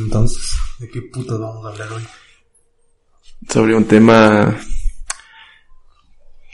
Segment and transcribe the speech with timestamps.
[0.00, 2.02] Entonces, ¿de qué putas vamos a hablar hoy?
[3.48, 4.58] Sobre un tema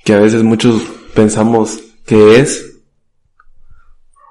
[0.05, 0.83] que a veces muchos
[1.15, 2.83] pensamos que es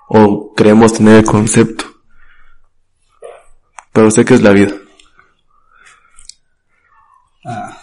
[0.07, 1.85] o creemos tener el concepto.
[3.93, 4.75] Pero sé que es la vida.
[7.45, 7.77] Ah,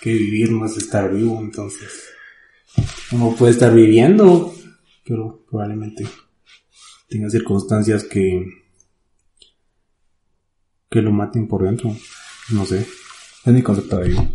[0.00, 2.08] que vivir no es estar vivo, entonces.
[3.12, 4.54] Uno puede estar viviendo,
[5.04, 6.06] pero probablemente
[7.08, 8.59] tenga circunstancias que
[10.90, 11.94] que lo maten por dentro.
[12.50, 12.86] No sé.
[13.44, 14.30] Es mi concepto de vida.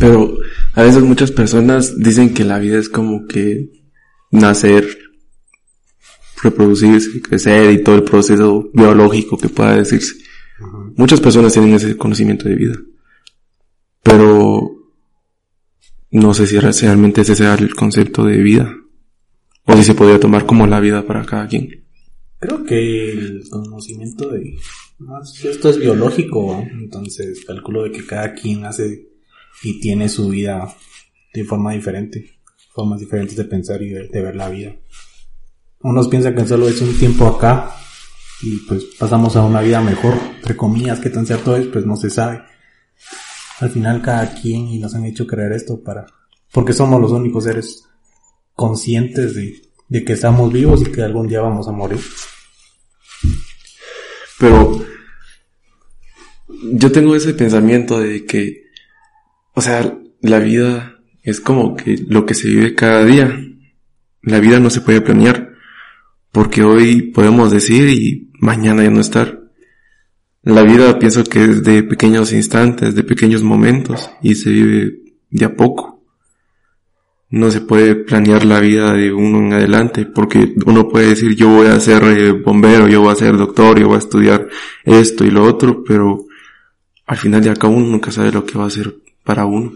[0.00, 0.38] Pero
[0.74, 3.70] a veces muchas personas dicen que la vida es como que
[4.30, 4.98] nacer,
[6.42, 10.14] reproducirse, crecer y todo el proceso biológico que pueda decirse.
[10.96, 12.76] Muchas personas tienen ese conocimiento de vida.
[14.02, 14.70] Pero
[16.10, 18.74] no sé si realmente ese sea el concepto de vida.
[19.64, 21.77] O si se podría tomar como la vida para cada quien.
[22.40, 24.56] Creo que el conocimiento de...
[25.44, 29.08] esto es biológico, entonces calculo de que cada quien hace
[29.62, 30.72] y tiene su vida
[31.34, 32.38] de forma diferente,
[32.72, 34.76] formas diferentes de pensar y de, ver la vida.
[35.80, 37.74] Unos piensan que solo es un tiempo acá
[38.42, 41.96] y pues pasamos a una vida mejor, entre comillas, qué tan cierto es, pues no
[41.96, 42.42] se sabe.
[43.58, 46.06] Al final cada quien y nos han hecho creer esto para,
[46.52, 47.84] porque somos los únicos seres
[48.54, 52.00] conscientes de, de que estamos vivos y que algún día vamos a morir.
[54.38, 54.84] Pero
[56.72, 58.64] yo tengo ese pensamiento de que,
[59.54, 63.44] o sea, la vida es como que lo que se vive cada día.
[64.22, 65.54] La vida no se puede planear,
[66.32, 69.40] porque hoy podemos decir y mañana ya no estar.
[70.42, 74.98] La vida pienso que es de pequeños instantes, de pequeños momentos, y se vive
[75.30, 75.97] de a poco
[77.30, 81.48] no se puede planear la vida de uno en adelante, porque uno puede decir yo
[81.48, 84.48] voy a ser eh, bombero, yo voy a ser doctor, yo voy a estudiar
[84.84, 86.24] esto y lo otro, pero
[87.06, 88.94] al final de acá uno nunca sabe lo que va a ser
[89.24, 89.72] para uno.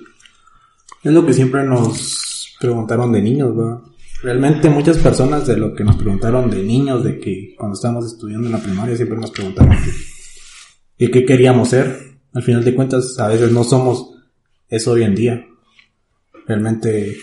[1.02, 3.80] Es lo que siempre nos preguntaron de niños, ¿verdad?
[4.22, 8.46] Realmente muchas personas de lo que nos preguntaron de niños, de que cuando estábamos estudiando
[8.46, 9.76] en la primaria siempre nos preguntaron
[10.96, 12.12] qué queríamos ser.
[12.32, 14.14] Al final de cuentas a veces no somos
[14.68, 15.46] eso hoy en día.
[16.46, 17.16] Realmente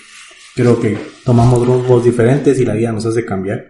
[0.59, 3.69] creo que tomamos rumbos diferentes y la vida nos hace cambiar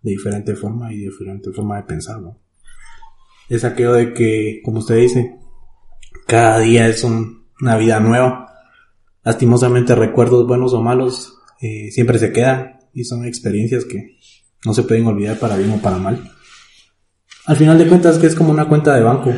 [0.00, 2.38] de diferente forma y de diferente forma de pensar, ¿no?
[3.50, 5.36] Es aquello de que, como usted dice,
[6.26, 8.48] cada día es una vida nueva.
[9.22, 14.16] Lastimosamente recuerdos buenos o malos eh, siempre se quedan y son experiencias que
[14.64, 16.32] no se pueden olvidar para bien o para mal.
[17.44, 19.34] Al final de cuentas que es como una cuenta de banco.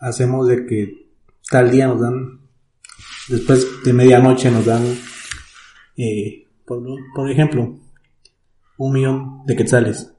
[0.00, 1.10] Hacemos de que
[1.50, 2.48] tal día nos dan,
[3.28, 4.82] después de medianoche nos dan
[5.98, 7.76] eh, por, ejemplo,
[8.78, 10.12] un millón de quetzales.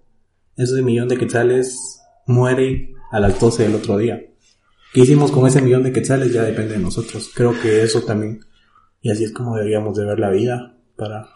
[0.57, 4.19] Ese millón de quetzales muere a las 12 del otro día.
[4.93, 6.33] ¿Qué hicimos con ese millón de quetzales?
[6.33, 7.31] Ya depende de nosotros.
[7.33, 8.41] Creo que eso también,
[9.01, 11.29] y así es como deberíamos de ver la vida, para,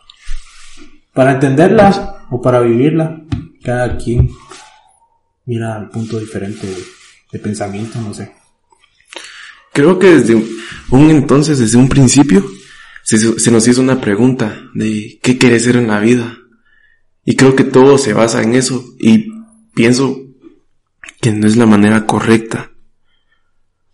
[1.13, 3.21] para entenderla o para vivirla.
[3.63, 4.29] Cada quien
[5.45, 6.67] mira al punto diferente
[7.31, 8.33] de, pensamiento, no sé.
[9.71, 12.43] Creo que desde un entonces, desde un principio,
[13.17, 16.37] se, nos hizo una pregunta de qué quieres ser en la vida.
[17.25, 18.83] Y creo que todo se basa en eso.
[18.99, 19.31] Y
[19.73, 20.19] pienso
[21.21, 22.71] que no es la manera correcta.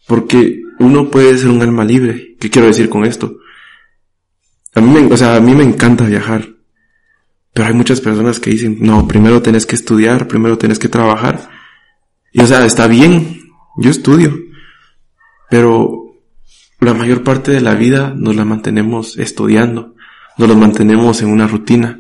[0.08, 2.36] Porque uno puede ser un alma libre.
[2.40, 3.38] ¿Qué quiero decir con esto?
[4.76, 6.48] A mí me, o sea, a mí me encanta viajar.
[7.54, 11.50] Pero hay muchas personas que dicen, no, primero tenés que estudiar, primero tenés que trabajar.
[12.32, 14.38] Y o sea, está bien, yo estudio.
[15.50, 16.09] Pero
[16.80, 19.96] la mayor parte de la vida nos la mantenemos estudiando,
[20.38, 22.00] nos la mantenemos en una rutina.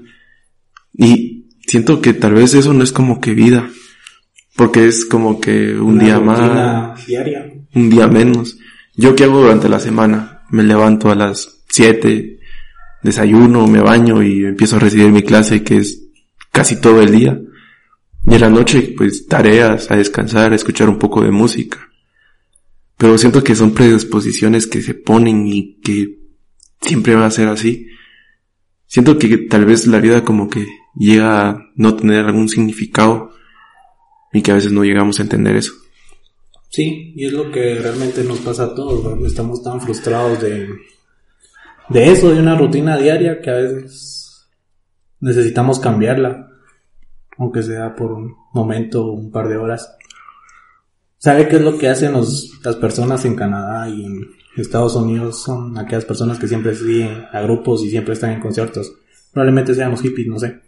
[0.93, 3.69] Y siento que tal vez eso no es como que vida,
[4.55, 7.51] porque es como que un día más, diaria.
[7.75, 8.57] un día menos.
[8.95, 10.43] Yo qué hago durante la semana?
[10.49, 12.39] Me levanto a las 7,
[13.03, 16.03] desayuno, me baño y empiezo a recibir mi clase que es
[16.51, 17.39] casi todo el día.
[18.25, 21.88] Y en la noche, pues tareas, a descansar, a escuchar un poco de música.
[22.99, 26.19] Pero siento que son predisposiciones que se ponen y que
[26.81, 27.87] siempre va a ser así.
[28.87, 30.67] Siento que tal vez la vida como que
[30.97, 33.31] llega a no tener algún significado
[34.33, 35.71] y que a veces no llegamos a entender eso.
[36.67, 40.67] Sí, y es lo que realmente nos pasa a todos, estamos tan frustrados de,
[41.87, 44.45] de eso, de una rutina diaria que a veces
[45.21, 46.49] necesitamos cambiarla,
[47.37, 49.95] aunque sea por un momento, un par de horas.
[51.19, 55.43] ¿Sabe qué es lo que hacen las personas en Canadá y en Estados Unidos?
[55.43, 58.93] Son aquellas personas que siempre siguen a grupos y siempre están en conciertos.
[59.33, 60.61] Probablemente sean los hippies, no sé.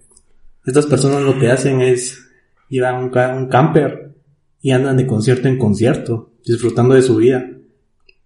[0.65, 2.27] Estas personas lo que hacen es
[2.67, 4.13] llevan un, un camper
[4.61, 7.49] y andan de concierto en concierto, disfrutando de su vida.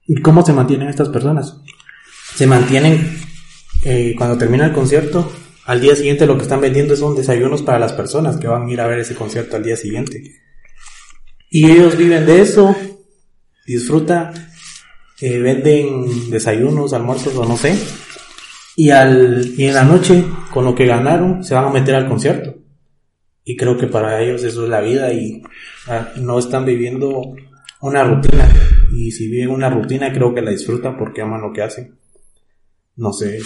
[0.07, 1.61] ¿Y cómo se mantienen estas personas?
[2.33, 3.19] Se mantienen
[3.83, 5.31] eh, cuando termina el concierto,
[5.65, 8.71] al día siguiente lo que están vendiendo son desayunos para las personas que van a
[8.71, 10.44] ir a ver ese concierto al día siguiente.
[11.55, 12.75] Y ellos viven de eso,
[13.65, 14.33] disfrutan,
[15.21, 17.79] eh, venden desayunos, almuerzos o no sé.
[18.75, 22.09] Y, al, y en la noche, con lo que ganaron, se van a meter al
[22.09, 22.55] concierto.
[23.45, 25.43] Y creo que para ellos eso es la vida y
[25.87, 27.21] ah, no están viviendo
[27.79, 28.51] una rutina.
[28.91, 31.97] Y si viven una rutina, creo que la disfrutan porque aman lo que hacen.
[32.97, 33.39] No sé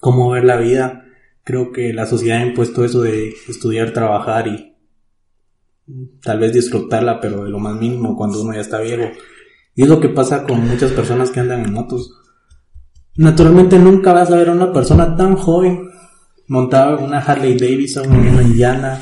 [0.00, 1.06] cómo ver la vida.
[1.44, 4.71] Creo que la sociedad ha impuesto eso de estudiar, trabajar y
[6.22, 9.10] tal vez disfrutarla, pero de lo más mínimo cuando uno ya está viejo.
[9.74, 12.12] Y es lo que pasa con muchas personas que andan en motos.
[13.16, 15.88] Naturalmente nunca vas a ver a una persona tan joven
[16.48, 19.00] montada en una Harley Davidson, una Indiana,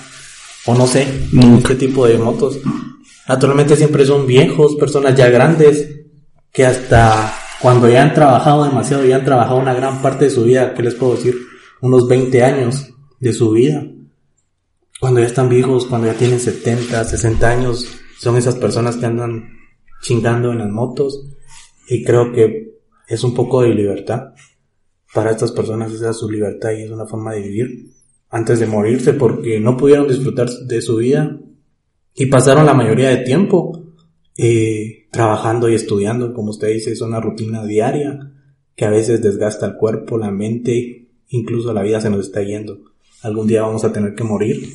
[0.67, 1.07] o no sé,
[1.67, 2.59] qué tipo de motos.
[3.29, 6.03] Naturalmente siempre son viejos, personas ya grandes,
[6.53, 10.45] que hasta cuando ya han trabajado demasiado, ya han trabajado una gran parte de su
[10.45, 11.37] vida, ¿qué les puedo decir?
[11.81, 13.85] Unos 20 años de su vida.
[15.01, 17.87] Cuando ya están viejos, cuando ya tienen 70, 60 años,
[18.19, 19.49] son esas personas que andan
[20.03, 21.27] chingando en las motos
[21.89, 22.75] y creo que
[23.09, 24.35] es un poco de libertad.
[25.15, 27.91] Para estas personas esa es su libertad y es una forma de vivir
[28.29, 31.41] antes de morirse porque no pudieron disfrutar de su vida
[32.15, 33.95] y pasaron la mayoría de tiempo
[34.37, 38.33] eh, trabajando y estudiando, como usted dice, es una rutina diaria
[38.77, 42.90] que a veces desgasta el cuerpo, la mente, incluso la vida se nos está yendo.
[43.23, 44.73] Algún día vamos a tener que morir.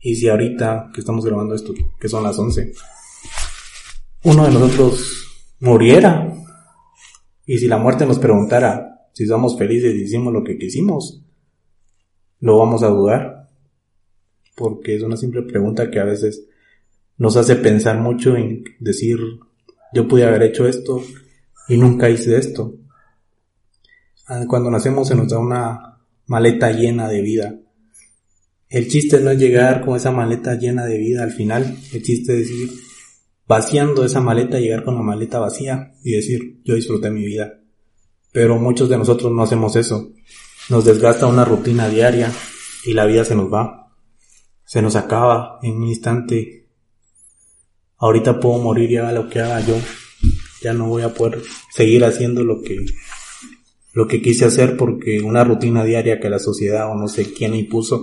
[0.00, 2.72] Y si ahorita que estamos grabando esto, que son las 11,
[4.24, 5.28] uno de nosotros
[5.60, 6.34] muriera,
[7.46, 11.22] y si la muerte nos preguntara si somos felices y hicimos lo que quisimos,
[12.40, 13.48] lo vamos a dudar.
[14.56, 16.46] Porque es una simple pregunta que a veces
[17.16, 19.18] nos hace pensar mucho en decir,
[19.92, 21.02] yo pude haber hecho esto
[21.68, 22.74] y nunca hice esto.
[24.26, 27.54] Ah, cuando nacemos se nos da una maleta llena de vida.
[28.72, 31.76] El chiste no es llegar con esa maleta llena de vida al final.
[31.92, 32.70] El chiste es ir
[33.46, 37.60] vaciando esa maleta, llegar con la maleta vacía y decir, yo disfruté mi vida.
[38.32, 40.14] Pero muchos de nosotros no hacemos eso.
[40.70, 42.32] Nos desgasta una rutina diaria
[42.86, 43.92] y la vida se nos va.
[44.64, 46.70] Se nos acaba en un instante
[47.98, 49.76] ahorita puedo morir y haga lo que haga yo.
[50.62, 52.86] Ya no voy a poder seguir haciendo lo que,
[53.92, 57.54] lo que quise hacer porque una rutina diaria que la sociedad o no sé quién
[57.54, 58.02] impuso,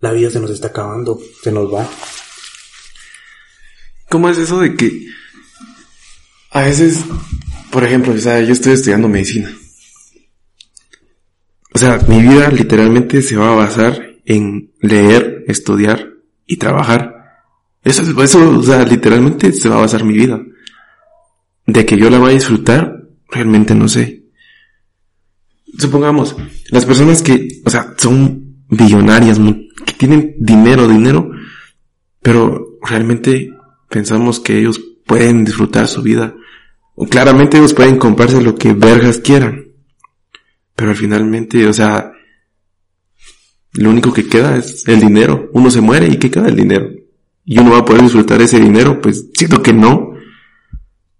[0.00, 1.88] la vida se nos está acabando, se nos va.
[4.08, 5.06] ¿Cómo es eso de que
[6.50, 7.00] a veces,
[7.70, 9.54] por ejemplo, o sea, yo estoy estudiando medicina?
[11.74, 16.10] O sea, mi vida literalmente se va a basar en leer, estudiar
[16.46, 17.14] y trabajar.
[17.82, 20.40] Eso, eso, o sea, literalmente se va a basar mi vida.
[21.66, 24.24] De que yo la voy a disfrutar, realmente no sé.
[25.78, 26.36] Supongamos,
[26.70, 28.35] las personas que, o sea, son
[28.68, 29.38] billonarias,
[29.84, 31.30] que tienen dinero, dinero,
[32.20, 33.52] pero realmente
[33.88, 36.34] pensamos que ellos pueden disfrutar su vida.
[36.94, 39.66] O claramente ellos pueden comprarse lo que vergas quieran.
[40.74, 42.12] Pero al finalmente, o sea,
[43.72, 45.50] lo único que queda es el dinero.
[45.52, 46.88] Uno se muere y ¿qué queda el dinero?
[47.46, 50.14] y uno va a poder disfrutar ese dinero, pues siento que no.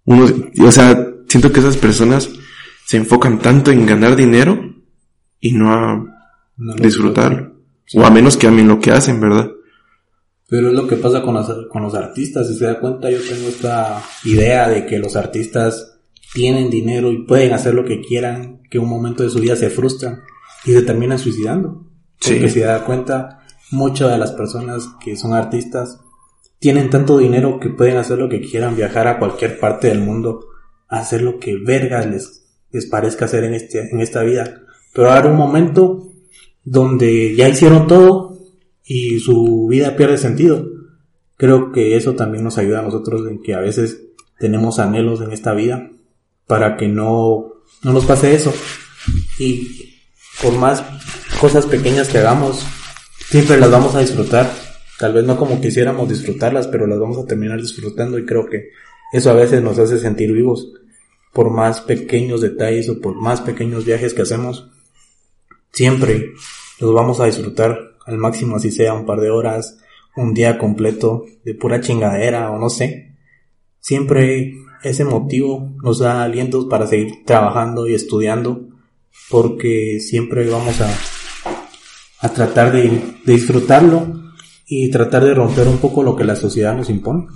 [0.03, 0.27] Uno,
[0.59, 2.29] o sea, siento que esas personas
[2.85, 4.75] se enfocan tanto en ganar dinero
[5.39, 6.05] y no a
[6.57, 7.55] disfrutarlo.
[7.95, 9.49] O a menos que amen lo que hacen, ¿verdad?
[10.49, 12.47] Pero es lo que pasa con los, con los artistas.
[12.47, 15.99] Si se da cuenta, yo tengo esta idea de que los artistas
[16.33, 19.69] tienen dinero y pueden hacer lo que quieran, que un momento de su vida se
[19.69, 20.21] frustran
[20.65, 21.85] y se terminan suicidando.
[22.19, 26.01] Porque si se da cuenta, muchas de las personas que son artistas
[26.59, 30.47] tienen tanto dinero que pueden hacer lo que quieran, viajar a cualquier parte del mundo,
[30.87, 34.61] hacer lo que vergas les, les parezca hacer en, este, en esta vida.
[34.93, 36.13] Pero habrá un momento
[36.69, 38.37] donde ya hicieron todo
[38.83, 40.67] y su vida pierde sentido.
[41.35, 44.01] Creo que eso también nos ayuda a nosotros en que a veces
[44.39, 45.89] tenemos anhelos en esta vida
[46.45, 48.53] para que no, no nos pase eso.
[49.39, 49.95] Y
[50.41, 50.83] por más
[51.39, 52.65] cosas pequeñas que hagamos,
[53.29, 54.49] siempre las vamos a disfrutar
[54.97, 58.71] Tal vez no como quisiéramos disfrutarlas, pero las vamos a terminar disfrutando y creo que
[59.13, 60.73] eso a veces nos hace sentir vivos.
[61.33, 64.71] Por más pequeños detalles o por más pequeños viajes que hacemos,
[65.77, 66.33] siempre
[66.79, 69.77] los vamos a disfrutar al máximo, así sea un par de horas,
[70.15, 73.15] un día completo de pura chingadera o no sé.
[73.79, 78.67] Siempre ese motivo nos da alientos para seguir trabajando y estudiando
[79.29, 80.89] porque siempre vamos a,
[82.21, 84.33] a tratar de, disfrutarlo
[84.65, 87.27] y tratar de romper un poco lo que la sociedad nos impone.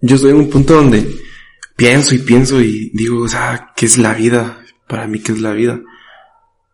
[0.00, 1.08] Yo estoy en un punto donde
[1.74, 4.64] pienso y pienso y digo, o sea, ¿qué es la vida?
[4.86, 5.80] Para mí, ¿qué es la vida?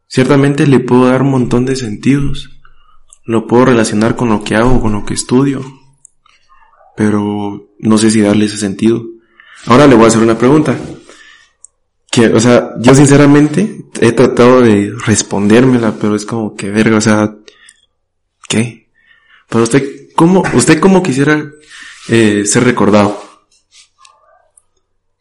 [0.09, 2.51] Ciertamente le puedo dar un montón de sentidos.
[3.25, 5.63] Lo puedo relacionar con lo que hago, con lo que estudio.
[6.97, 9.05] Pero no sé si darle ese sentido.
[9.67, 10.77] Ahora le voy a hacer una pregunta.
[12.11, 17.03] Que, o sea, yo sinceramente he tratado de respondérmela, pero es como que verga, o
[17.03, 17.37] sea,
[18.49, 18.89] ¿qué?
[19.49, 21.51] Pero usted, ¿cómo, usted cómo quisiera
[22.09, 23.23] eh, ser recordado?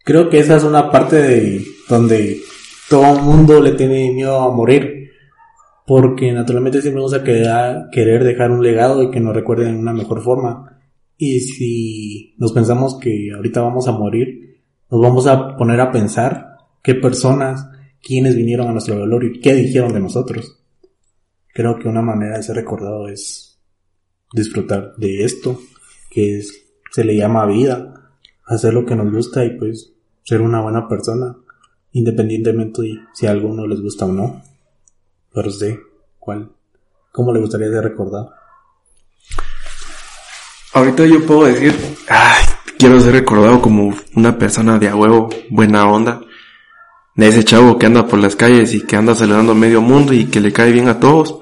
[0.06, 2.42] Creo que esa es una parte de donde
[2.90, 5.12] todo el mundo le tiene miedo a morir.
[5.86, 9.94] Porque naturalmente siempre vamos a querer dejar un legado y que nos recuerden de una
[9.94, 10.82] mejor forma.
[11.18, 14.60] Y si nos pensamos que ahorita vamos a morir,
[14.92, 17.70] nos vamos a poner a pensar qué personas,
[18.02, 20.62] quiénes vinieron a nuestro valor y qué dijeron de nosotros.
[21.54, 23.58] Creo que una manera de ser recordado es
[24.34, 25.58] disfrutar de esto,
[26.10, 28.12] que es, se le llama vida,
[28.46, 31.38] hacer lo que nos gusta y pues ser una buena persona
[31.98, 34.42] independientemente de si a alguno les gusta o no.
[35.34, 35.80] Pero sé
[36.20, 36.52] cuál,
[37.12, 38.32] cómo le gustaría ser recordado.
[40.74, 41.76] Ahorita yo puedo decir,
[42.08, 42.46] ay,
[42.78, 46.22] quiero ser recordado como una persona de a huevo, buena onda,
[47.16, 50.14] de ese chavo que anda por las calles y que anda saludando a medio mundo
[50.14, 51.40] y que le cae bien a todos.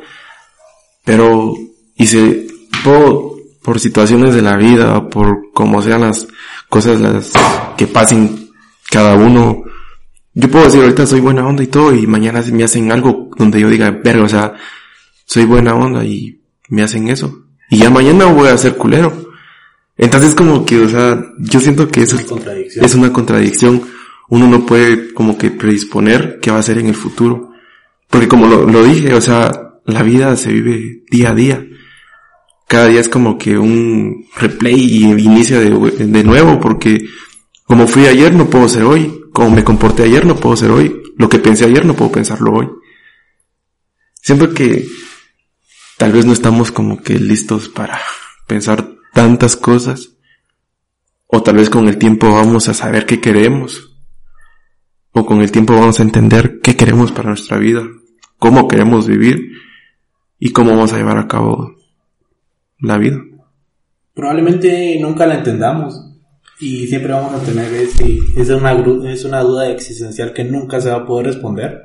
[1.04, 1.54] Pero,
[1.96, 2.48] y se,
[2.84, 6.28] puedo, por situaciones de la vida, por como sean las
[6.70, 7.34] cosas las
[7.76, 8.52] que pasen
[8.90, 9.64] cada uno,
[10.36, 13.62] yo puedo decir ahorita soy buena onda y todo y mañana me hacen algo donde
[13.62, 14.54] yo diga, verga, o sea,
[15.26, 17.46] soy buena onda y me hacen eso.
[17.70, 19.32] Y ya mañana voy a ser culero.
[19.98, 23.82] Entonces como que, o sea, yo siento que eso es una contradicción.
[24.28, 27.52] Uno no puede como que predisponer qué va a ser en el futuro.
[28.10, 31.66] Porque como lo, lo dije, o sea, la vida se vive día a día.
[32.68, 37.06] Cada día es como que un replay y inicia de, de nuevo porque
[37.64, 39.22] como fui ayer no puedo ser hoy.
[39.36, 41.04] Como me comporté ayer no puedo ser hoy.
[41.18, 42.70] Lo que pensé ayer no puedo pensarlo hoy.
[44.14, 44.88] Siempre que
[45.98, 48.00] tal vez no estamos como que listos para
[48.48, 50.14] pensar tantas cosas.
[51.28, 53.98] O tal vez con el tiempo vamos a saber qué queremos.
[55.12, 57.84] O con el tiempo vamos a entender qué queremos para nuestra vida.
[58.40, 59.52] Cómo queremos vivir.
[60.40, 61.76] Y cómo vamos a llevar a cabo
[62.80, 63.22] la vida.
[64.14, 66.05] Probablemente nunca la entendamos
[66.60, 68.74] y siempre vamos a tener ese, es una,
[69.12, 71.84] es una duda existencial que nunca se va a poder responder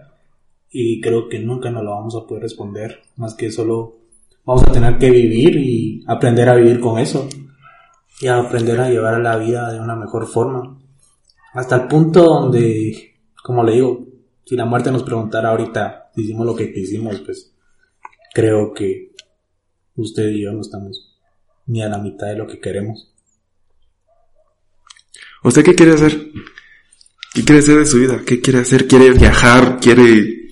[0.71, 3.97] y creo que nunca nos lo vamos a poder responder, más que solo
[4.45, 7.29] vamos a tener que vivir y aprender a vivir con eso
[8.21, 10.79] y a aprender a llevar la vida de una mejor forma.
[11.53, 14.07] Hasta el punto donde, como le digo,
[14.45, 17.53] si la muerte nos preguntara ahorita si hicimos lo que quisimos, pues
[18.33, 19.13] creo que
[19.97, 21.19] usted y yo no estamos
[21.67, 23.10] ni a la mitad de lo que queremos.
[25.43, 26.31] ¿Usted qué quiere hacer?
[27.33, 28.21] ¿Qué quiere hacer de su vida?
[28.27, 28.87] ¿Qué quiere hacer?
[28.87, 29.79] ¿Quiere viajar?
[29.81, 30.51] ¿Quiere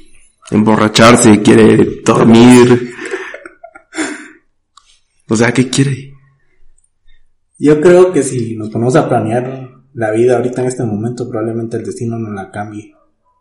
[0.50, 1.42] emborracharse?
[1.42, 2.94] ¿Quiere dormir?
[5.28, 6.14] O sea, ¿qué quiere?
[7.58, 11.76] Yo creo que si nos ponemos a planear la vida ahorita en este momento, probablemente
[11.76, 12.94] el destino no la cambie.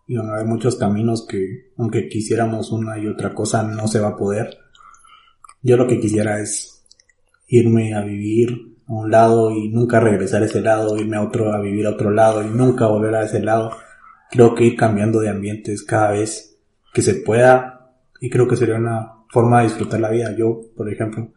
[0.07, 3.99] Y van a haber muchos caminos que, aunque quisiéramos una y otra cosa, no se
[3.99, 4.57] va a poder.
[5.61, 6.83] Yo lo que quisiera es
[7.47, 11.53] irme a vivir a un lado y nunca regresar a ese lado, irme a otro,
[11.53, 13.71] a vivir a otro lado y nunca volver a ese lado.
[14.31, 16.57] Creo que ir cambiando de ambientes cada vez
[16.93, 17.91] que se pueda
[18.21, 20.33] y creo que sería una forma de disfrutar la vida.
[20.37, 21.31] Yo, por ejemplo,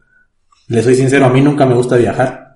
[0.67, 2.55] le soy sincero, a mí nunca me gusta viajar.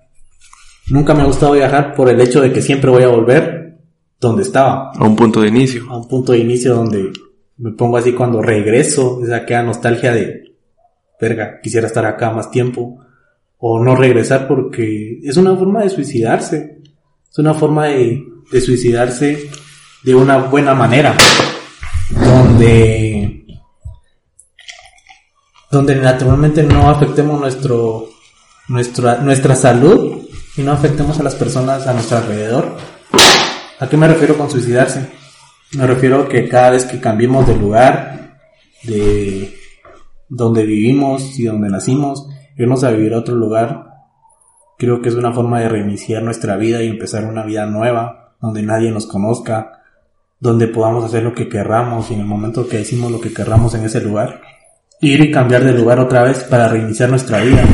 [0.90, 3.80] Nunca me ha gustado viajar por el hecho de que siempre voy a volver
[4.20, 4.92] donde estaba.
[4.92, 5.84] A un punto de inicio.
[5.90, 7.12] A un punto de inicio donde
[7.58, 10.56] me pongo así cuando regreso, esa aquella nostalgia de,
[11.20, 13.04] verga, quisiera estar acá más tiempo
[13.67, 16.84] o no regresar porque es una forma de suicidarse.
[17.31, 18.24] Es una forma de,
[18.63, 19.50] suicidarse
[20.03, 21.17] de una buena manera.
[22.12, 23.43] Donde,
[25.72, 28.07] donde naturalmente no afectemos nuestro,
[28.67, 32.77] nuestra, nuestra salud y no afectemos a las personas a nuestro alrededor.
[33.79, 35.10] ¿A qué me refiero con suicidarse?
[35.72, 38.38] Me refiero a que cada vez que cambiemos de lugar,
[38.84, 39.57] de
[40.29, 43.95] donde vivimos y donde nacimos, irnos a vivir a otro lugar,
[44.77, 48.63] creo que es una forma de reiniciar nuestra vida y empezar una vida nueva, donde
[48.63, 49.83] nadie nos conozca,
[50.39, 53.74] donde podamos hacer lo que querramos y en el momento que hicimos lo que querramos
[53.75, 54.41] en ese lugar,
[55.01, 57.65] ir y cambiar de lugar otra vez para reiniciar nuestra vida.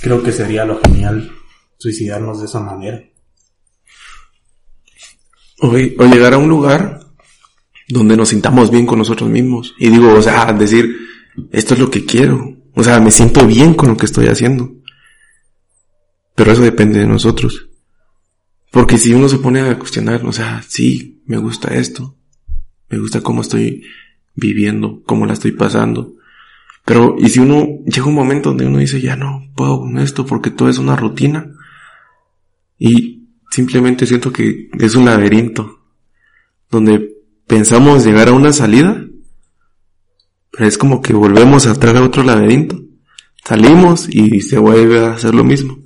[0.00, 1.30] Creo que sería lo genial
[1.78, 3.02] suicidarnos de esa manera.
[5.60, 7.00] O, o llegar a un lugar
[7.88, 9.74] donde nos sintamos bien con nosotros mismos.
[9.78, 10.96] Y digo, o sea, decir,
[11.50, 14.72] esto es lo que quiero O sea, me siento bien con lo que estoy haciendo.
[16.34, 17.68] Pero eso depende de nosotros.
[18.70, 22.16] Porque si uno se pone a cuestionar, o sea, sí, me gusta esto,
[22.88, 23.82] me gusta cómo estoy
[24.34, 26.14] viviendo, cómo la estoy pasando.
[26.84, 30.24] Pero, y si uno llega un momento donde uno dice, ya no puedo con esto
[30.24, 31.52] porque todo es una rutina.
[32.78, 35.80] Y simplemente siento que es un laberinto.
[36.70, 39.04] Donde pensamos llegar a una salida.
[40.50, 42.80] Pero es como que volvemos a entrar a otro laberinto.
[43.44, 45.78] Salimos y se vuelve a hacer lo mismo.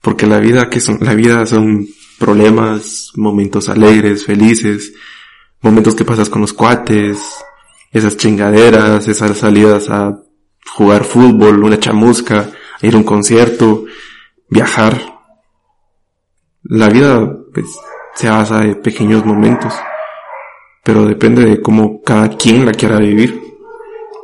[0.00, 0.98] Porque la vida, que son?
[1.00, 1.86] La vida son
[2.18, 4.92] problemas, momentos alegres, felices,
[5.60, 7.18] momentos que pasas con los cuates,
[7.92, 10.18] esas chingaderas, esas salidas a
[10.74, 13.84] jugar fútbol, una chamusca, ir a un concierto,
[14.48, 15.00] viajar.
[16.64, 17.66] La vida pues,
[18.14, 19.74] se basa en pequeños momentos,
[20.84, 23.51] pero depende de cómo cada quien la quiera vivir.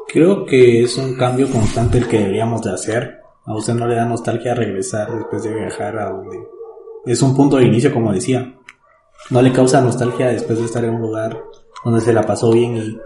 [0.09, 3.21] Creo que es un cambio constante el que deberíamos de hacer.
[3.45, 6.39] A usted no le da nostalgia regresar después de viajar a donde
[7.05, 8.55] es un punto de inicio, como decía.
[9.31, 11.39] No le causa nostalgia después de estar en un lugar
[11.85, 12.99] donde se la pasó bien y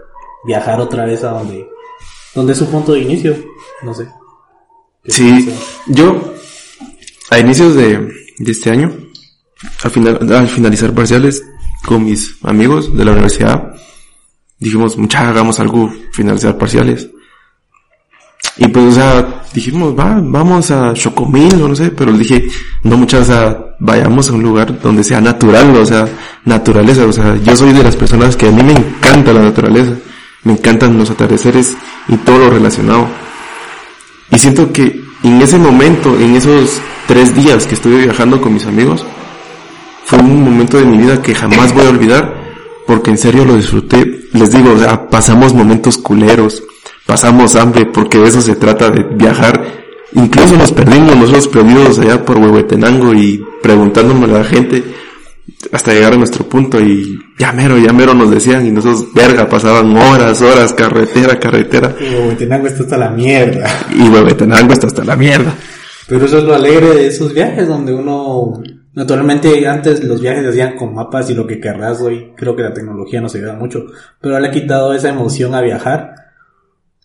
[0.45, 1.67] viajar otra vez a donde,
[2.33, 3.35] donde es su punto de inicio.
[3.83, 4.07] No sé.
[5.05, 5.53] Sí,
[5.87, 6.33] yo
[7.29, 8.93] a inicios de, este año,
[9.83, 11.43] al, final, al finalizar parciales
[11.85, 13.73] con mis amigos de la universidad,
[14.63, 17.09] dijimos, mucha, hagamos algo, finalizar parciales.
[18.57, 22.47] Y pues, o sea, dijimos, va, vamos a Chocomil o no sé, pero dije,
[22.83, 26.07] no muchas, o sea, vayamos a un lugar donde sea natural, o sea,
[26.45, 29.93] naturaleza, o sea, yo soy de las personas que a mí me encanta la naturaleza,
[30.43, 31.75] me encantan los atardeceres
[32.07, 33.07] y todo lo relacionado.
[34.31, 38.65] Y siento que en ese momento, en esos tres días que estuve viajando con mis
[38.65, 39.03] amigos,
[40.05, 42.42] fue un momento de mi vida que jamás voy a olvidar,
[42.85, 44.25] porque en serio lo disfruté.
[44.33, 46.63] Les digo, o sea, pasamos momentos culeros,
[47.05, 49.61] pasamos hambre, porque de eso se trata de viajar.
[50.13, 54.83] Incluso nos perdimos, nosotros perdidos allá por Huehuetenango y preguntándome a la gente
[55.71, 59.49] hasta llegar a nuestro punto y ya mero, ya mero nos decían y nosotros, verga,
[59.49, 61.95] pasaban horas, horas, carretera, carretera.
[61.99, 63.65] Y Huehuetenango está hasta la mierda.
[63.95, 65.53] Y Huehuetenango está hasta la mierda.
[66.07, 68.61] Pero eso es lo alegre de esos viajes donde uno,
[68.93, 72.63] naturalmente antes los viajes se hacían con mapas y lo que querrás hoy, creo que
[72.63, 73.85] la tecnología nos ayuda mucho,
[74.21, 76.15] pero le ha quitado esa emoción a viajar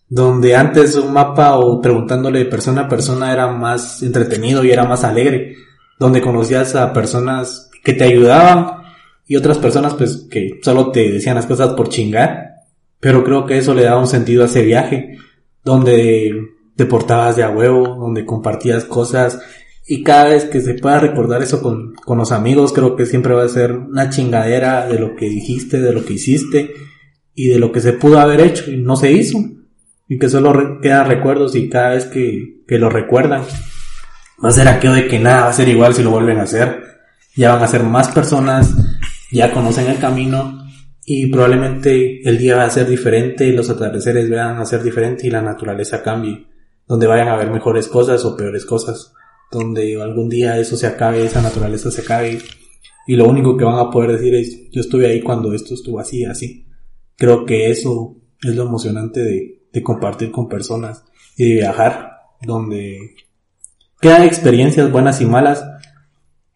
[0.09, 5.03] donde antes un mapa o preguntándole persona a persona era más entretenido y era más
[5.03, 5.55] alegre,
[5.99, 8.79] donde conocías a personas que te ayudaban
[9.27, 12.55] y otras personas pues que solo te decían las cosas por chingar,
[12.99, 15.17] pero creo que eso le daba un sentido a ese viaje,
[15.63, 16.33] donde
[16.75, 19.39] te portabas de a huevo, donde compartías cosas
[19.91, 23.33] y cada vez que se pueda recordar eso con, con los amigos, creo que siempre
[23.33, 26.75] va a ser una chingadera de lo que dijiste, de lo que hiciste
[27.33, 29.39] y de lo que se pudo haber hecho y no se hizo
[30.07, 33.41] y que solo quedan recuerdos y cada vez que, que lo recuerdan
[34.45, 36.43] va a ser aquello de que nada va a ser igual si lo vuelven a
[36.43, 36.83] hacer.
[37.35, 38.75] Ya van a ser más personas,
[39.31, 40.67] ya conocen el camino
[41.03, 45.31] y probablemente el día va a ser diferente, los atardeceres van a ser diferentes y
[45.31, 46.45] la naturaleza cambie,
[46.87, 49.13] donde vayan a haber mejores cosas o peores cosas,
[49.51, 52.39] donde algún día eso se acabe, esa naturaleza se acabe
[53.07, 55.99] y lo único que van a poder decir es yo estuve ahí cuando esto estuvo
[55.99, 56.67] así, así.
[57.15, 61.03] Creo que eso es lo emocionante de, de compartir con personas
[61.35, 63.15] y de viajar, donde
[63.99, 65.65] quedan experiencias buenas y malas,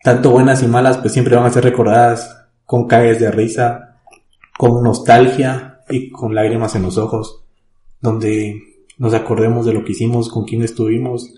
[0.03, 4.01] tanto buenas y malas, pues siempre van a ser recordadas con caes de risa,
[4.57, 7.43] con nostalgia y con lágrimas en los ojos,
[7.99, 8.61] donde
[8.97, 11.33] nos acordemos de lo que hicimos, con quién estuvimos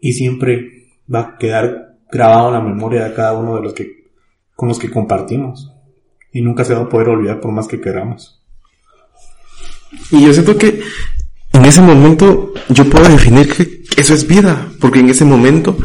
[0.00, 4.06] y siempre va a quedar grabado en la memoria de cada uno de los que
[4.54, 5.70] con los que compartimos
[6.32, 8.42] y nunca se va a poder olvidar por más que queramos.
[10.10, 10.82] Y yo siento que
[11.52, 15.76] en ese momento yo puedo definir que eso es vida, porque en ese momento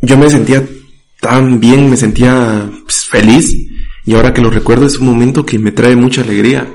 [0.00, 0.66] yo me sentía
[1.20, 3.54] tan bien, me sentía pues, feliz,
[4.04, 6.66] y ahora que lo recuerdo es un momento que me trae mucha alegría.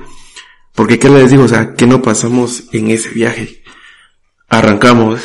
[0.75, 1.43] Porque, ¿qué les digo?
[1.43, 3.61] O sea, ¿qué no pasamos en ese viaje?
[4.49, 5.21] Arrancamos,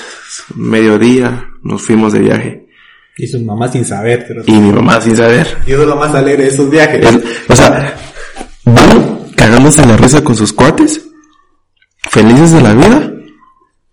[0.55, 2.69] mediodía, nos fuimos de viaje.
[3.17, 4.25] Y su mamá sin saber.
[4.29, 4.43] Pero...
[4.47, 5.47] Y mi mamá sin saber.
[5.67, 7.05] Y eso es lo más alegre de esos viajes.
[7.49, 7.95] o sea,
[8.65, 11.05] van, cagamos en la risa con sus cuates,
[12.11, 13.13] felices de la vida.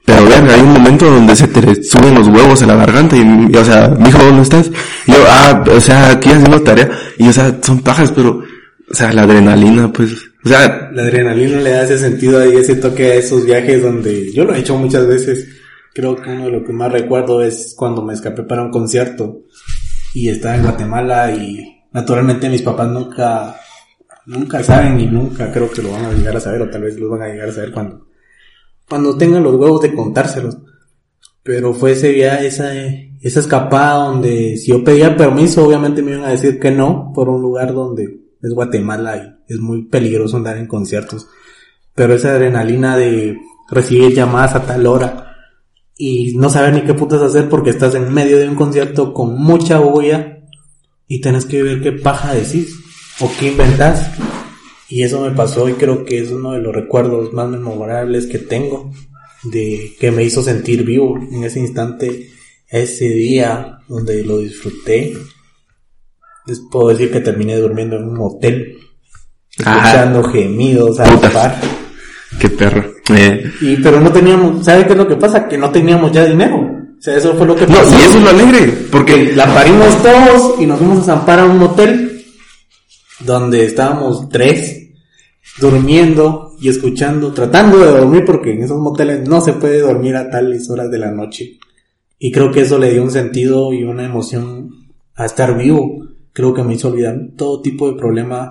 [0.06, 3.56] Pero vean, hay un momento donde se te suben los huevos en la garganta y,
[3.56, 4.70] o sea, mijo, ¿dónde estás?
[5.08, 6.92] Y yo, ah, o sea, aquí haciendo tarea.
[7.18, 8.44] Y, o sea, son pajas, pero,
[8.88, 10.12] o sea, la adrenalina, pues,
[10.46, 10.92] o sea.
[10.94, 14.54] La adrenalina le da ese sentido ahí, ese toque a esos viajes donde yo lo
[14.54, 15.48] he hecho muchas veces.
[15.96, 19.44] Creo que uno de lo que más recuerdo es cuando me escapé para un concierto
[20.14, 23.56] y estaba en Guatemala y naturalmente mis papás nunca
[24.26, 27.00] nunca saben y nunca creo que lo van a llegar a saber o tal vez
[27.00, 28.08] lo van a llegar a saber cuando
[28.90, 30.58] cuando tengan los huevos de contárselos.
[31.42, 36.26] Pero fue ese día, esa, esa escapada donde si yo pedía permiso, obviamente me iban
[36.26, 40.58] a decir que no, por un lugar donde es Guatemala y es muy peligroso andar
[40.58, 41.26] en conciertos.
[41.94, 43.38] Pero esa adrenalina de
[43.70, 45.25] recibir llamadas a tal hora
[45.98, 49.40] y no saber ni qué putas hacer porque estás en medio de un concierto con
[49.42, 50.40] mucha bulla
[51.08, 52.76] y tenés que ver qué paja decís
[53.20, 54.12] o qué inventás.
[54.90, 58.40] Y eso me pasó y creo que es uno de los recuerdos más memorables que
[58.40, 58.92] tengo
[59.44, 62.30] de que me hizo sentir vivo en ese instante,
[62.68, 65.14] ese día donde lo disfruté.
[66.46, 68.78] Les puedo decir que terminé durmiendo en un motel,
[69.50, 71.60] escuchando gemidos al par.
[72.40, 72.95] Qué perro.
[73.14, 73.52] Eh.
[73.62, 75.48] Y pero no teníamos, ¿sabe qué es lo que pasa?
[75.48, 76.58] Que no teníamos ya dinero.
[76.98, 77.92] O sea, eso fue lo que No, pasó.
[77.92, 81.46] y eso es lo alegre, porque La parimos todos y nos fuimos a zampar a
[81.46, 82.24] un hotel
[83.20, 84.90] donde estábamos tres
[85.60, 90.30] durmiendo y escuchando, tratando de dormir porque en esos moteles no se puede dormir a
[90.30, 91.58] tales horas de la noche.
[92.18, 94.70] Y creo que eso le dio un sentido y una emoción
[95.16, 96.08] a estar vivo.
[96.34, 98.50] Creo que me hizo olvidar todo tipo de problema,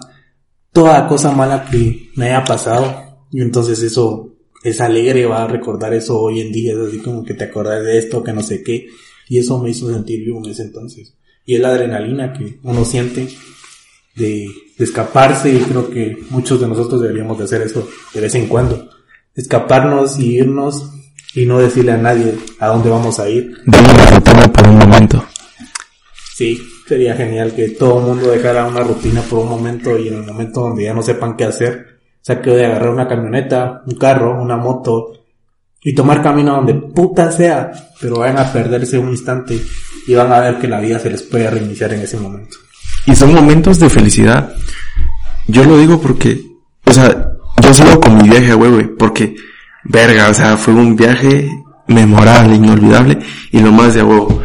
[0.72, 2.94] toda cosa mala que me haya pasado.
[3.30, 4.33] Y entonces eso
[4.64, 7.84] es alegre, va a recordar eso hoy en día, es así como que te acordás
[7.84, 8.88] de esto, que no sé qué.
[9.28, 11.14] Y eso me hizo sentir vivo en ese entonces.
[11.44, 13.28] Y es la adrenalina que uno siente
[14.16, 14.48] de,
[14.78, 18.48] de escaparse y creo que muchos de nosotros deberíamos de hacer eso de vez en
[18.48, 18.88] cuando.
[19.34, 20.90] Escaparnos y irnos
[21.34, 23.54] y no decirle a nadie a dónde vamos a ir.
[23.66, 25.26] dame la rutina por un momento.
[26.34, 30.14] Sí, sería genial que todo el mundo dejara una rutina por un momento y en
[30.14, 31.93] el momento donde ya no sepan qué hacer,
[32.24, 35.12] sea, que de agarrar una camioneta, un carro, una moto
[35.82, 39.60] y tomar camino donde puta sea, pero vayan a perderse un instante
[40.06, 42.56] y van a ver que la vida se les puede reiniciar en ese momento.
[43.06, 44.54] Y son momentos de felicidad.
[45.46, 46.40] Yo lo digo porque,
[46.86, 47.32] o sea,
[47.62, 49.36] yo sigo con mi viaje a güey, porque,
[49.84, 51.50] verga, o sea, fue un viaje
[51.88, 53.18] memorable, inolvidable,
[53.52, 54.42] y lo más de a huevo.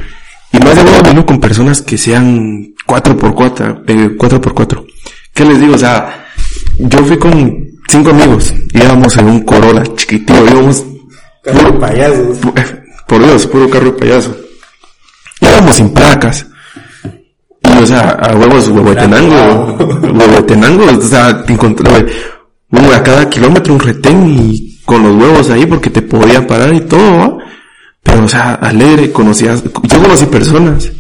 [0.51, 4.85] Y más de a vino con personas que sean 4x4, eh, 4x4.
[5.33, 5.75] ¿Qué les digo?
[5.75, 6.25] O sea,
[6.77, 10.85] yo fui con cinco amigos, íbamos en un Corolla chiquitito, íbamos
[11.43, 12.37] Carro de payasos.
[13.07, 14.35] Por Dios, puro carro de payaso.
[15.41, 16.45] Íbamos sin placas.
[17.63, 19.77] Y, o sea, a huevos, huehuetenango.
[20.13, 22.03] Huehuetenango, o sea, te encontraba
[22.71, 26.73] uno a cada kilómetro un retén y con los huevos ahí porque te podía parar
[26.73, 27.37] y todo, ¿va?
[28.03, 30.91] Pero, o sea, alegre, conocías, yo conocí personas.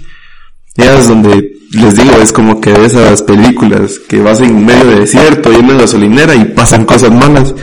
[0.75, 4.99] Ellas donde, les digo, es como que de esas películas que vas en medio de
[5.01, 7.53] desierto y en una gasolinera y pasan cosas malas.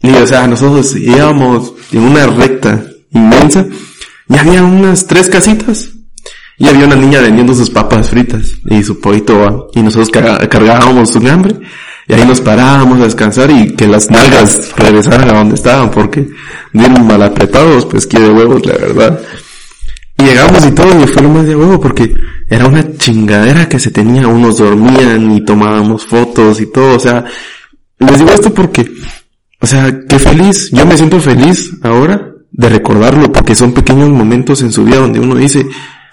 [0.00, 3.66] Y, o sea, nosotros íbamos en una recta inmensa
[4.28, 5.90] y había unas tres casitas.
[6.56, 11.26] Y había una niña vendiendo sus papas fritas y su pollito, y nosotros cargábamos un
[11.26, 11.56] hambre
[12.06, 16.28] y ahí nos parábamos a descansar y que las nalgas regresaran a donde estaban porque
[16.72, 19.20] bien mal apretados, pues que de huevos, la verdad.
[20.24, 22.14] Llegamos y todo y fue lo más de huevo porque
[22.48, 27.24] era una chingadera que se tenía, unos dormían y tomábamos fotos y todo, o sea,
[27.98, 28.90] les digo esto porque,
[29.60, 34.62] o sea, qué feliz, yo me siento feliz ahora de recordarlo porque son pequeños momentos
[34.62, 35.66] en su vida donde uno dice,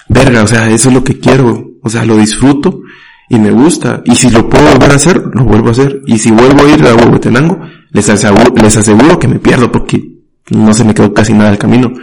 [0.10, 2.82] verga, o sea, eso es lo que quiero, o sea, lo disfruto
[3.30, 6.18] y me gusta, y si lo puedo volver a hacer, lo vuelvo a hacer, y
[6.18, 7.60] si vuelvo a ir a Huehuetenango,
[7.92, 10.04] les aseguro, les aseguro que me pierdo porque
[10.50, 11.94] no se me quedó casi nada del camino.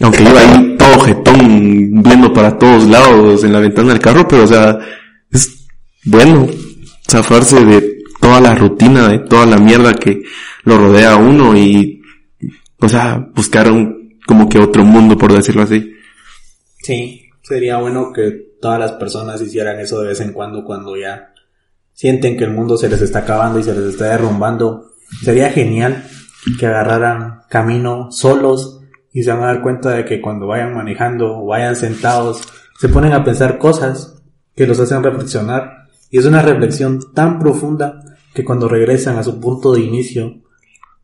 [0.00, 0.67] Aunque iba ahí
[1.00, 4.78] jetón, viendo para todos lados en la ventana del carro, pero o sea,
[5.30, 5.66] es
[6.04, 6.46] bueno
[7.08, 10.22] zafarse de toda la rutina, de toda la mierda que
[10.64, 12.02] lo rodea a uno y,
[12.80, 15.94] o sea, buscar un, como que otro mundo, por decirlo así.
[16.82, 21.32] Sí, sería bueno que todas las personas hicieran eso de vez en cuando cuando ya
[21.92, 24.92] sienten que el mundo se les está acabando y se les está derrumbando.
[25.22, 26.04] Sería genial
[26.58, 28.77] que agarraran camino solos
[29.12, 32.42] y se van a dar cuenta de que cuando vayan manejando o vayan sentados
[32.78, 34.22] se ponen a pensar cosas
[34.54, 38.00] que los hacen reflexionar y es una reflexión tan profunda
[38.34, 40.42] que cuando regresan a su punto de inicio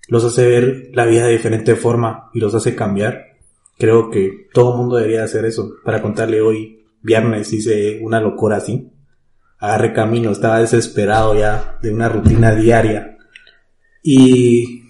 [0.08, 3.38] los hace ver la vida de diferente forma y los hace cambiar.
[3.78, 5.76] Creo que todo el mundo debería hacer eso.
[5.84, 8.90] Para contarle hoy, viernes hice una locura así.
[9.58, 13.16] Agarré camino, estaba desesperado ya de una rutina diaria.
[14.02, 14.82] Y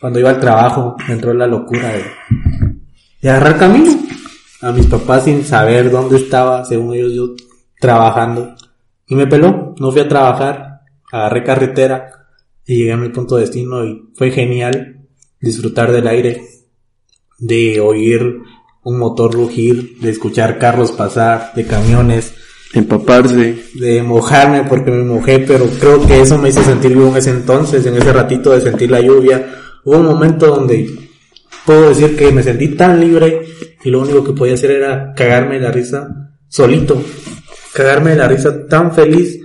[0.00, 2.04] cuando iba al trabajo me entró la locura de,
[3.22, 3.92] de agarrar camino.
[4.60, 7.34] A mis papás sin saber dónde estaba, según ellos yo
[7.80, 8.54] trabajando.
[9.06, 12.10] Y me peló, no fui a trabajar, agarré carretera
[12.66, 15.06] y llegué a mi punto de destino y fue genial
[15.40, 16.42] disfrutar del aire,
[17.38, 18.38] de oír
[18.84, 22.34] un motor rugir, de escuchar carros pasar, de camiones,
[22.74, 23.64] Empaparse.
[23.74, 27.30] de mojarme porque me mojé, pero creo que eso me hizo sentir vivo en ese
[27.30, 29.54] entonces, en ese ratito de sentir la lluvia.
[29.84, 31.11] Hubo un momento donde
[31.64, 33.42] puedo decir que me sentí tan libre
[33.84, 37.02] y lo único que podía hacer era cagarme de la risa solito.
[37.72, 39.40] Cagarme de la risa tan feliz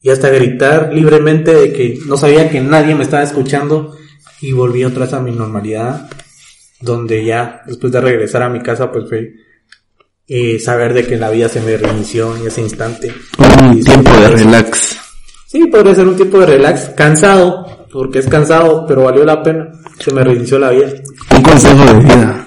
[0.00, 3.96] y hasta gritar libremente de que no sabía que nadie me estaba escuchando
[4.40, 6.08] y volví otra vez a mi normalidad
[6.80, 9.34] donde ya después de regresar a mi casa pues fue
[10.26, 13.12] eh, saber de que la vida se me reinició en ese instante.
[13.38, 14.96] Un tiempo de relax.
[15.46, 19.68] Sí, podría ser un tiempo de relax, cansado, porque es cansado, pero valió la pena.
[19.98, 20.88] Se me reinició la vida.
[21.34, 22.46] Un consejo de vida.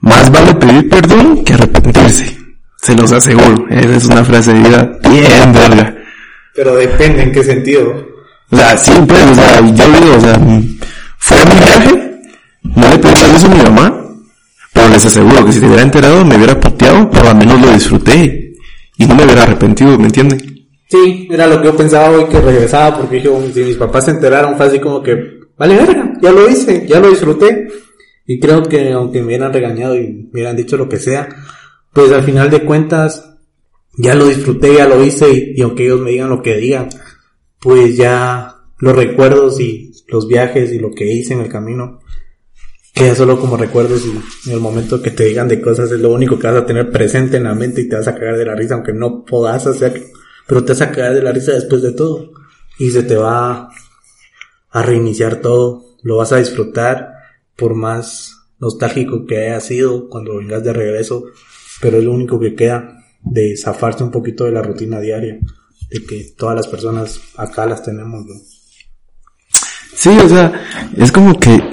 [0.00, 2.38] Más vale pedir perdón que arrepentirse.
[2.76, 3.66] Se los aseguro.
[3.70, 5.94] Esa es una frase de vida bien verga.
[6.54, 8.12] Pero depende en qué sentido.
[8.50, 10.38] O sea, siempre, o sea, yo digo, o sea,
[11.18, 12.20] fue a mi viaje,
[12.62, 14.02] no le pedí permiso a mi mamá,
[14.74, 17.72] pero les aseguro que si te hubiera enterado me hubiera puteado, pero al menos lo
[17.72, 18.52] disfruté
[18.98, 20.51] y no me hubiera arrepentido, ¿me entienden?
[20.92, 24.10] Sí, era lo que yo pensaba hoy que regresaba porque dije, si mis papás se
[24.10, 27.66] enteraron fue así como que, vale verga, ya lo hice, ya lo disfruté.
[28.26, 31.30] Y creo que aunque me hubieran regañado y me hubieran dicho lo que sea,
[31.94, 33.38] pues al final de cuentas
[33.96, 36.90] ya lo disfruté, ya lo hice y, aunque ellos me digan lo que digan,
[37.58, 42.00] pues ya los recuerdos y los viajes y lo que hice en el camino
[42.92, 44.10] queda solo como recuerdos y
[44.50, 46.90] en el momento que te digan de cosas es lo único que vas a tener
[46.90, 49.66] presente en la mente y te vas a cagar de la risa aunque no puedas
[49.66, 52.32] hacerlo pero te vas a caer de la risa después de todo
[52.78, 53.70] y se te va
[54.70, 57.12] a reiniciar todo, lo vas a disfrutar
[57.56, 61.24] por más nostálgico que haya sido cuando vengas de regreso,
[61.80, 65.38] pero es lo único que queda de zafarse un poquito de la rutina diaria,
[65.90, 68.24] de que todas las personas acá las tenemos.
[68.24, 68.34] ¿no?
[69.94, 71.71] Sí, o sea, es como que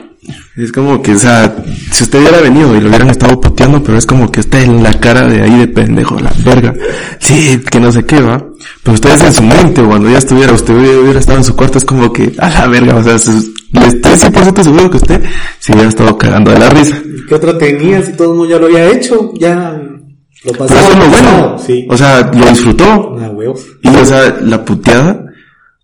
[0.63, 1.55] es como que, o sea,
[1.91, 4.83] si usted hubiera venido y lo hubieran estado puteando, pero es como que usted en
[4.83, 6.73] la cara de ahí de pendejo, la verga.
[7.19, 8.43] Sí, que no sé qué, va.
[8.83, 11.85] Pero ustedes en su mente, cuando ya estuviera, usted hubiera estado en su cuarto, es
[11.85, 15.23] como que, a la verga, o sea, estoy 100% seguro que usted
[15.59, 16.97] se hubiera estado cagando de la risa.
[17.27, 19.33] ¿Qué otro tenía si todo el mundo ya lo había hecho?
[19.39, 19.79] Ya
[20.43, 20.67] lo pasó.
[20.67, 21.57] Pero eso es lo bueno.
[21.65, 21.87] Sí.
[21.89, 23.17] O sea, lo disfrutó.
[23.19, 23.65] Ah, huevos.
[23.83, 25.25] Y, o sea, la puteada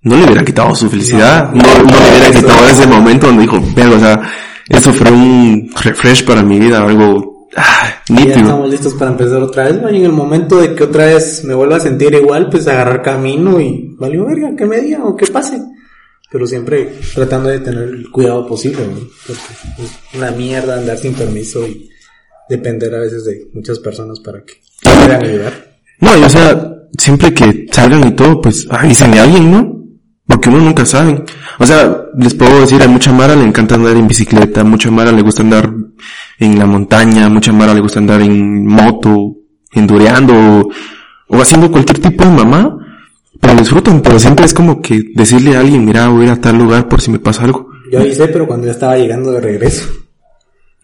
[0.05, 1.51] no le hubiera quitado su felicidad.
[1.51, 4.21] No, no, le hubiera quitado ese momento donde dijo, verga, o sea,
[4.69, 8.37] eso fue un refresh para mi vida, algo ah, Ya nítido.
[8.37, 9.89] estamos listos para empezar otra vez, ¿no?
[9.91, 13.01] y en el momento de que otra vez me vuelva a sentir igual, pues agarrar
[13.01, 15.61] camino y valió verga, que me diga o que pase.
[16.31, 18.99] Pero siempre tratando de tener el cuidado posible, ¿no?
[19.27, 19.41] Porque
[19.83, 21.89] es una mierda andar sin permiso y
[22.49, 25.53] depender a veces de muchas personas para que puedan ayudar.
[25.99, 29.74] No, y o sea, siempre que salgan y todo, pues avísenle a alguien, ¿no?
[30.27, 31.23] Porque uno nunca sabe.
[31.59, 34.89] O sea, les puedo decir, a mucha Mara le encanta andar en bicicleta, a mucha
[34.89, 35.71] Mara le gusta andar
[36.39, 39.35] en la montaña, a mucha Mara le gusta andar en moto,
[39.71, 40.69] endureando, o,
[41.27, 42.75] o haciendo cualquier tipo de mamá,
[43.39, 46.31] pero lo disfrutan, pero siempre es como que decirle a alguien, mira, voy a ir
[46.31, 47.69] a tal lugar por si me pasa algo.
[47.91, 49.87] Yo avisé, pero cuando ya estaba llegando de regreso.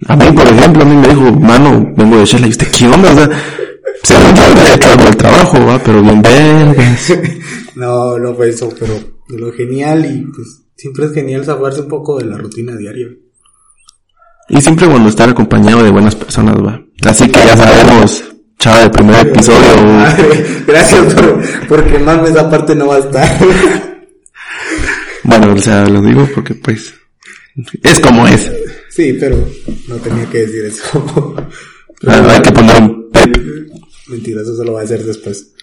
[0.07, 2.87] A mí, por ejemplo, a mí me dijo, mano, vengo de Shela, y usted, ¿qué
[2.87, 3.11] onda?
[3.11, 3.29] O sea,
[4.03, 4.13] se
[4.73, 7.13] hecho algo el trabajo, va, pero bien vergas.
[7.75, 8.93] no, no fue eso, pero
[9.31, 13.07] de lo genial y pues siempre es genial zafarse un poco de la rutina diaria.
[14.49, 16.83] Y siempre cuando estar acompañado de buenas personas, va.
[17.05, 18.23] Así que ya sabemos,
[18.59, 19.59] chava, el primer episodio.
[20.67, 23.39] Gracias por, por quemarme esa parte no va a estar.
[25.23, 26.93] Bueno, o sea, lo digo porque pues,
[27.83, 28.51] es como es.
[28.89, 29.37] Sí, pero
[29.87, 31.35] no tenía que decir eso.
[32.07, 33.11] Ah, Hay que poner un.
[34.07, 35.53] Mentira, eso se lo voy a hacer después.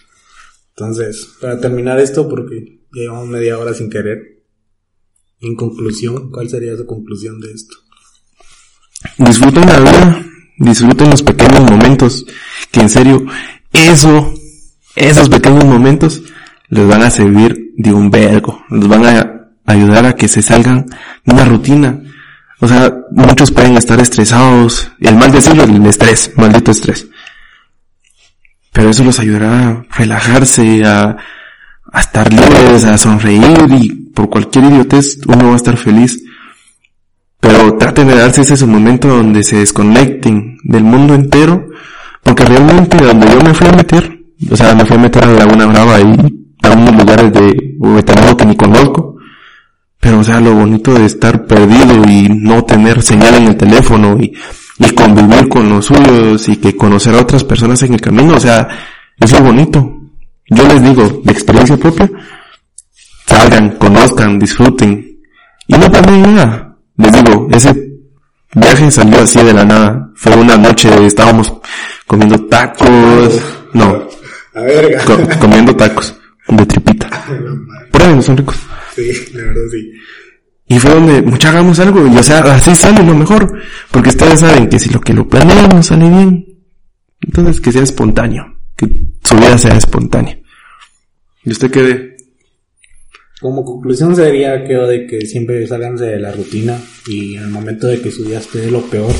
[0.69, 4.39] Entonces, para terminar esto, porque llevamos media hora sin querer.
[5.41, 7.75] En conclusión, ¿cuál sería su conclusión de esto?
[9.17, 10.25] Disfruten la vida,
[10.57, 12.25] disfruten los pequeños momentos,
[12.71, 13.25] que en serio,
[13.71, 14.33] eso,
[14.95, 16.21] esos pequeños momentos
[16.67, 20.85] les van a servir de un vergo, les van a ayudar a que se salgan
[21.23, 22.01] de una rutina.
[22.59, 27.07] O sea, muchos pueden estar estresados, el mal decirlo, el estrés, maldito estrés.
[28.73, 31.15] Pero eso los ayudará a relajarse, a,
[31.91, 36.23] a estar libres, a sonreír y por cualquier idiotez uno va a estar feliz.
[37.39, 41.67] Pero traten de darse ese momento donde se desconecten del mundo entero,
[42.23, 44.19] porque realmente donde yo me fui a meter,
[44.51, 47.75] o sea, me fui a meter a la Laguna Brava y a unos lugares de
[47.79, 49.15] Huehuetenango que ni conozco,
[50.01, 54.17] pero o sea, lo bonito de estar perdido y no tener señal en el teléfono
[54.19, 54.33] y,
[54.77, 58.39] y convivir con los suyos y que conocer a otras personas en el camino, o
[58.39, 58.67] sea,
[59.17, 59.98] es lo bonito.
[60.49, 62.09] Yo les digo, de experiencia propia,
[63.27, 65.19] salgan, conozcan, disfruten
[65.67, 66.77] y no pierdan nada.
[66.97, 67.73] Les digo, ese
[68.55, 70.09] viaje salió así de la nada.
[70.15, 71.53] Fue una noche, estábamos
[72.07, 73.41] comiendo tacos,
[73.73, 74.07] no,
[74.55, 75.03] A verga.
[75.05, 76.15] co- comiendo tacos
[76.47, 77.09] de tripita.
[77.91, 78.55] Prueben, son ricos.
[78.95, 79.91] Sí, la verdad sí.
[80.71, 83.51] Y fue donde, mucha hagamos algo, y o sea, así sale lo mejor,
[83.91, 86.45] porque ustedes saben que si lo que lo planean no sale bien,
[87.21, 88.87] entonces que sea espontáneo, que
[89.29, 90.39] su vida sea espontánea.
[91.43, 92.17] ¿Y usted qué ve?
[93.39, 97.87] Como conclusión sería que de que siempre salgan de la rutina y en el momento
[97.87, 99.11] de que su día esté de lo peor,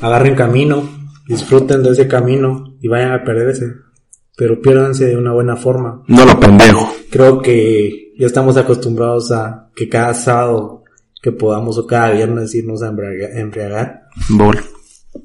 [0.00, 0.88] agarren camino,
[1.28, 3.66] disfruten de ese camino y vayan a perderse,
[4.36, 6.02] pero piérdanse de una buena forma.
[6.08, 6.94] No lo pendejo.
[7.10, 10.84] Creo que ya estamos acostumbrados a que cada sábado
[11.20, 14.02] que podamos o cada viernes irnos a embriaga- embriagar.
[14.30, 14.58] Bol.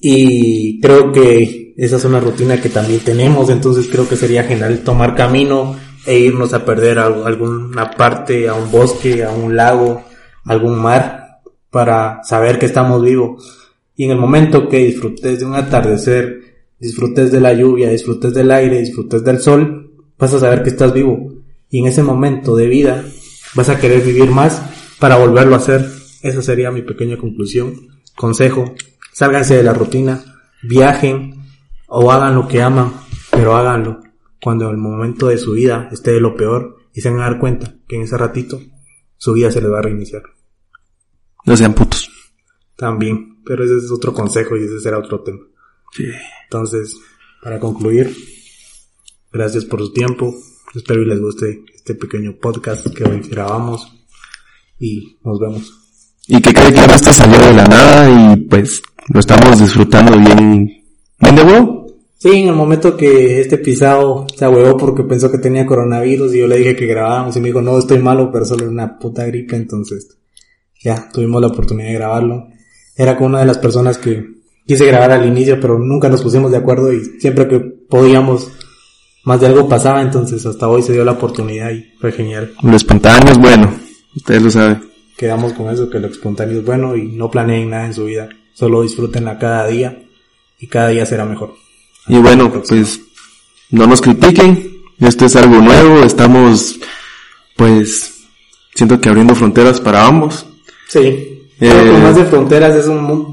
[0.01, 4.79] Y creo que esa es una rutina que también tenemos, entonces creo que sería genial
[4.79, 5.75] tomar camino
[6.07, 10.03] e irnos a perder a alguna parte, a un bosque, a un lago,
[10.45, 13.67] algún mar, para saber que estamos vivos.
[13.95, 16.41] Y en el momento que disfrutes de un atardecer,
[16.79, 20.93] disfrutes de la lluvia, disfrutes del aire, disfrutes del sol, vas a saber que estás
[20.93, 21.33] vivo.
[21.69, 23.03] Y en ese momento de vida
[23.53, 24.63] vas a querer vivir más
[24.99, 25.85] para volverlo a hacer.
[26.23, 27.73] Esa sería mi pequeña conclusión.
[28.15, 28.73] Consejo,
[29.13, 30.23] sálganse de la rutina,
[30.63, 31.36] viajen
[31.87, 32.93] o hagan lo que aman,
[33.31, 34.01] pero háganlo
[34.41, 37.39] cuando el momento de su vida esté de lo peor y se van a dar
[37.39, 38.61] cuenta que en ese ratito
[39.17, 40.23] su vida se les va a reiniciar.
[41.45, 42.09] No sean putos.
[42.75, 45.39] También, pero ese es otro consejo y ese será otro tema.
[45.93, 46.05] Sí.
[46.43, 46.97] Entonces,
[47.41, 48.15] para concluir,
[49.31, 50.35] gracias por su tiempo.
[50.75, 54.05] Espero y les guste este pequeño podcast que hoy grabamos
[54.79, 55.73] y nos vemos.
[56.27, 60.17] Y que cree que ahora esto salió de la nada y pues lo estamos disfrutando
[60.19, 60.83] bien,
[61.19, 61.76] bien de huevo.
[62.19, 66.39] Sí, en el momento que este pisado se ahuevó porque pensó que tenía coronavirus y
[66.39, 69.23] yo le dije que grabábamos y me dijo, no, estoy malo, pero solo una puta
[69.25, 70.17] gripe, entonces
[70.81, 72.47] ya tuvimos la oportunidad de grabarlo.
[72.95, 74.25] Era con una de las personas que
[74.65, 78.51] quise grabar al inicio, pero nunca nos pusimos de acuerdo y siempre que podíamos,
[79.23, 82.51] más de algo pasaba, entonces hasta hoy se dio la oportunidad y fue genial.
[82.63, 83.71] Lo espontáneo es bueno,
[84.15, 84.81] ustedes lo saben.
[85.15, 88.27] Quedamos con eso, que lo espontáneo es bueno y no planeen nada en su vida,
[88.55, 90.03] solo disfrútenla cada día
[90.59, 91.66] y cada día será mejor.
[92.07, 93.01] Y bueno, pues
[93.71, 96.79] no nos critiquen, esto es algo nuevo, estamos
[97.55, 98.13] pues
[98.73, 100.45] siento que abriendo fronteras para ambos.
[100.87, 100.99] Sí.
[100.99, 103.27] Eh, que más de fronteras es un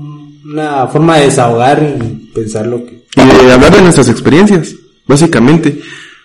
[0.45, 3.05] una forma de desahogar y pensar lo que...
[3.17, 4.75] Y de hablar de nuestras experiencias,
[5.07, 5.81] básicamente,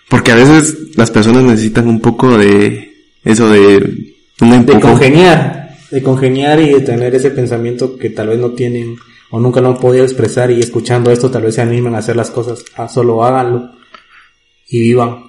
[0.08, 2.92] porque a veces las personas necesitan un poco de
[3.24, 8.38] eso de un De congeniar, de congeniar y de tener ese pensamiento que tal vez
[8.38, 8.96] no tienen
[9.30, 12.16] o nunca lo han podido expresar y escuchando esto tal vez se animen a hacer
[12.16, 12.64] las cosas.
[12.76, 13.70] Ah, solo háganlo
[14.68, 15.24] y vivan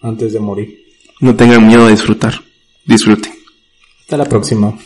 [0.00, 0.82] antes de morir.
[1.20, 2.34] No tengan miedo de disfrutar,
[2.84, 3.32] disfruten.
[4.00, 4.76] Hasta la próxima.